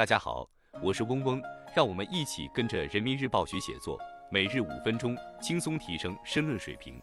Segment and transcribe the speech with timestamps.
[0.00, 0.48] 大家好，
[0.82, 1.42] 我是嗡嗡，
[1.76, 6.98] 让我们一起跟着人民日报学写作，每日五分钟，轻松提升申论水平。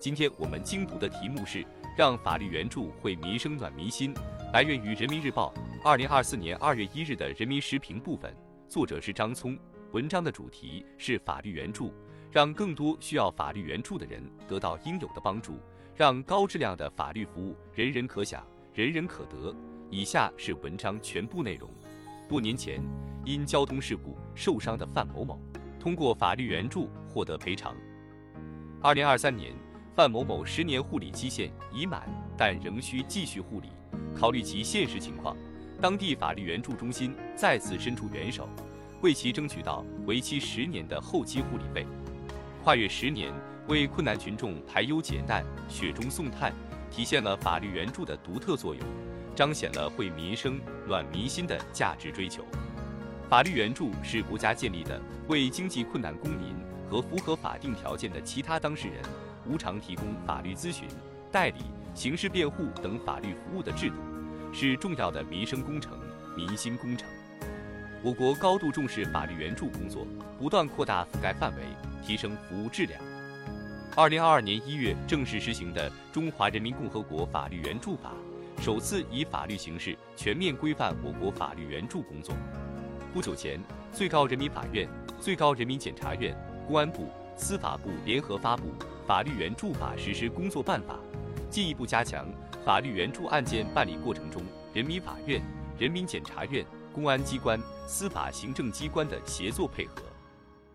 [0.00, 1.64] 今天我们精读的题目是
[1.96, 4.12] “让法律援助惠民生暖民心”，
[4.52, 5.54] 来源于人民日报
[5.84, 8.34] 二零二四年二月一日的人民时评部分，
[8.68, 9.56] 作者是张聪。
[9.92, 11.94] 文章的主题是法律援助，
[12.32, 15.60] 让更多需要法律援助的人得到应有的帮助，
[15.94, 19.54] 让高质量的法律服务人人可享，人人可得。
[19.88, 21.70] 以下是文章全部内容。
[22.28, 22.82] 多年前，
[23.24, 25.40] 因交通事故受伤的范某某，
[25.78, 27.72] 通过法律援助获得赔偿。
[28.82, 29.54] 二零二三年，
[29.94, 32.02] 范某某十年护理期限已满，
[32.36, 33.68] 但仍需继续护理。
[34.12, 35.36] 考虑其现实情况，
[35.80, 38.48] 当地法律援助中心再次伸出援手。
[39.02, 41.86] 为其争取到为期十年的后期护理费，
[42.64, 43.32] 跨越十年
[43.68, 46.52] 为困难群众排忧解难、雪中送炭，
[46.90, 48.82] 体现了法律援助的独特作用，
[49.36, 50.58] 彰显了惠民生、
[50.88, 52.42] 暖民心的价值追求。
[53.28, 56.56] 法律援助是国家建立的为经济困难公民
[56.88, 59.02] 和符合法定条件的其他当事人
[59.46, 60.88] 无偿提供法律咨询、
[61.30, 61.56] 代理、
[61.94, 63.96] 刑事辩护等法律服务的制度，
[64.54, 65.92] 是重要的民生工程、
[66.36, 67.06] 民心工程。
[68.02, 70.06] 我国高度重视法律援助工作，
[70.38, 71.62] 不断扩大覆盖范围，
[72.06, 73.00] 提升服务质量。
[73.96, 78.10] 二零二二年一月正式实行的《中华人民共和国法律援助法》，
[78.58, 82.34] 首次以法律形式全面规范我国法律援助工作。
[83.12, 83.60] 不久前，
[83.92, 84.88] 最高人民法院、
[85.20, 88.68] 最高人民检察院、公安部、司法部联合发布
[89.06, 90.94] 《法律援助法实施工作办法》，
[91.50, 92.26] 进一步加强
[92.64, 95.40] 法律援助案件办理过程中人民法院、
[95.78, 96.64] 人民检察院。
[96.92, 99.96] 公安机关、司法行政机关的协作配合，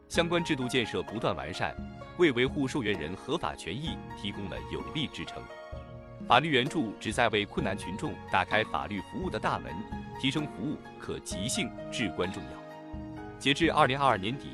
[0.07, 1.75] 相关制度建设不断完善，
[2.19, 5.41] 为维护受援人合法权益提供了有力支撑。
[6.27, 9.73] 法律援助旨在为困难群众打开法律服务的大门，
[10.21, 13.37] 提升服务可及性至关重要。
[13.37, 14.47] 截至二零二二年底，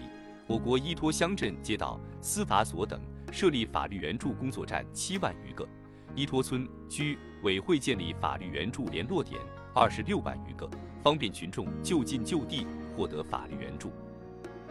[0.48, 3.00] 我国依托乡镇街道、司法所等
[3.32, 5.68] 设立法律援助工作站七万余个，
[6.16, 9.40] 依托村居委会建立法律援助联络点
[9.76, 10.68] 二十六万余个。
[11.04, 12.66] 方便群众就近就地
[12.96, 13.92] 获得法律援助，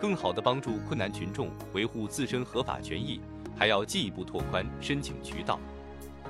[0.01, 3.21] 更好地帮助困难群众维护自身合法权益，
[3.57, 5.59] 还要进一步拓宽申请渠道。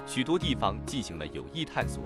[0.06, 2.04] 许多地方进行了有益探索，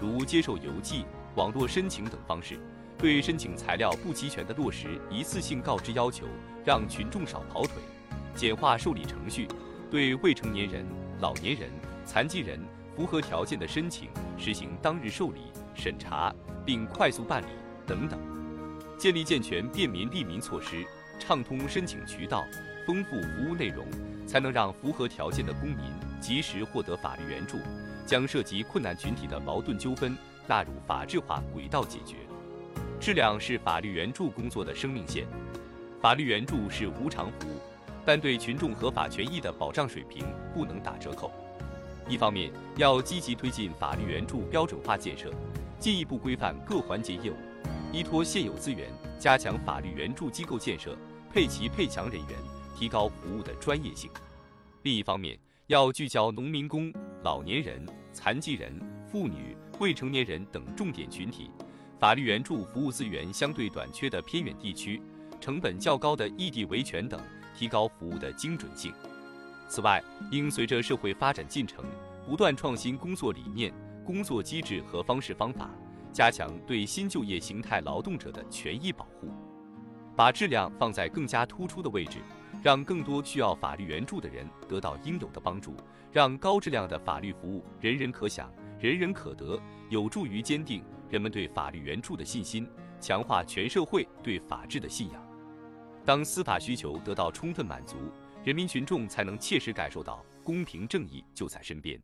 [0.00, 1.04] 如接受邮寄、
[1.36, 2.58] 网络申请等方式，
[2.96, 6.26] 对申请材料不齐全的落实一次性告知要求，
[6.64, 7.74] 让群众少跑腿；
[8.34, 9.46] 简化受理程序，
[9.90, 10.84] 对未成年人、
[11.20, 11.70] 老年人、
[12.06, 12.58] 残疾人
[12.96, 14.08] 符合条件的申请
[14.38, 15.40] 实行当日受理。
[15.74, 16.34] 审查
[16.66, 17.46] 并快速办理
[17.86, 18.20] 等等，
[18.98, 20.84] 建立健全便民利民措施，
[21.18, 22.44] 畅通申请渠道，
[22.86, 23.86] 丰富服务内容，
[24.26, 25.78] 才能让符合条件的公民
[26.22, 27.58] 及时获得法律援助，
[28.06, 30.16] 将涉及困难群体的矛盾纠纷
[30.46, 32.16] 纳入法治化轨道解决。
[33.00, 35.26] 质量是法律援助工作的生命线，
[36.00, 37.58] 法律援助是无偿服务，
[38.06, 40.24] 但对群众合法权益的保障水平
[40.54, 41.32] 不能打折扣。
[42.08, 45.32] 一方面，要积极推进法律援助标准化建设。
[45.78, 47.34] 进一步规范各环节业务，
[47.92, 48.88] 依托现有资源，
[49.18, 50.96] 加强法律援助机构建设，
[51.32, 52.38] 配齐配强人员，
[52.78, 54.08] 提高服务的专业性。
[54.82, 55.36] 另一方面，
[55.72, 56.92] 要聚焦农民工、
[57.24, 61.50] 老年人、残疾人、妇女、未成年人等重点群体，
[61.98, 65.00] 法律援助服务资源相对短缺的偏远地区、
[65.40, 67.18] 成本较高的异地维权等，
[67.56, 68.92] 提高服务的精准性。
[69.66, 71.82] 此外，应随着社会发展进程，
[72.26, 73.72] 不断创新工作理念。
[74.04, 75.70] 工作机制和方式方法，
[76.12, 79.30] 加强对新就业形态劳动者的权益保护，
[80.14, 82.18] 把质量放在更加突出的位置，
[82.62, 85.74] 让更多需要法律援助的人得到应有的帮助，
[86.12, 92.68] 让高质量的法律服务人人可享、人人可得，有助于坚定人们对法律援助的信心，
[93.00, 95.26] 强化全社会对法治的信仰。
[96.04, 97.96] 当司法需求得到充分满足，
[98.44, 102.00] 人民群众才能切实感受到公平正义就在身边。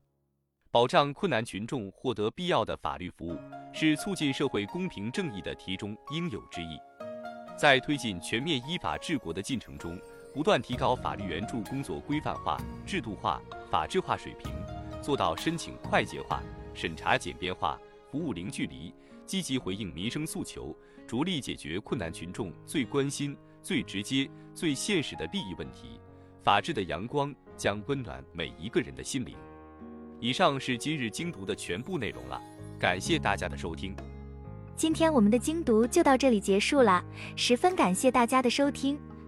[0.71, 3.39] 保障困难群众获得必要的法律服务，
[3.73, 6.79] 是促进社会公平正义的题中应有之义。
[7.57, 9.99] 在推进全面依法治国的进程中，
[10.35, 13.41] 不断提高法律援助工作规范化、制度化、
[13.71, 14.53] 法治化水平，
[15.03, 16.43] 做到申请快捷化、
[16.75, 17.79] 审查简便化、
[18.11, 18.95] 服务零距离，
[19.27, 20.77] 积极回应民生诉求，
[21.07, 26.01] 着力解决困难群众最关心、最直接、最现实的利益问题，
[26.43, 29.37] 法治的阳光将温暖每一个人的心灵。
[30.21, 32.41] 以上是今日精读的全部内容了，
[32.79, 33.95] 感谢大家的收听。
[34.77, 37.05] 今天我们的精读就到这里结束了，
[37.35, 38.99] 十分感谢大家的收听。